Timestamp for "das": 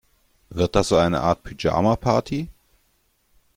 0.75-0.87